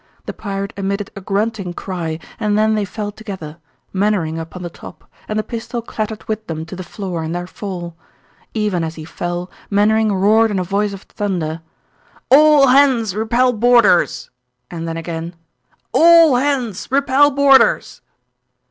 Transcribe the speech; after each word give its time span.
The 0.25 0.33
pirate 0.33 0.73
emitted 0.77 1.11
a 1.15 1.21
grunting 1.21 1.73
cry 1.75 2.17
and 2.39 2.57
then 2.57 2.73
they 2.73 2.85
fell 2.85 3.11
together, 3.11 3.57
Mainwaring 3.93 4.39
upon 4.39 4.63
the 4.63 4.69
top, 4.71 5.03
and 5.27 5.37
the 5.37 5.43
pistol 5.43 5.79
clattered 5.83 6.23
with 6.23 6.47
them 6.47 6.65
to 6.65 6.75
the 6.75 6.81
floor 6.83 7.23
in 7.23 7.33
their 7.33 7.45
fall. 7.45 7.95
Even 8.55 8.83
as 8.83 8.95
he 8.95 9.05
fell, 9.05 9.51
Mainwaring 9.69 10.11
roared 10.11 10.49
in 10.49 10.57
a 10.57 10.63
voice 10.63 10.93
of 10.93 11.03
thunder, 11.03 11.61
"All 12.31 12.69
hands 12.69 13.15
repel 13.15 13.53
boarders!" 13.53 14.31
And 14.71 14.87
then 14.87 14.97
again, 14.97 15.35
"All 15.91 16.35
hands 16.35 16.87
repel 16.89 17.29
boarders!" 17.29 18.01